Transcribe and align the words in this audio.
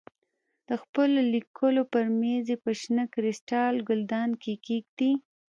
د 0.69 0.69
خپلو 0.83 1.19
لیکلو 1.33 1.81
پر 1.93 2.05
مېز 2.19 2.45
یې 2.51 2.57
په 2.65 2.71
شنه 2.79 3.03
کریسټال 3.13 3.73
ګلدان 3.89 4.29
کې 4.43 4.53
کېږدې. 4.65 5.11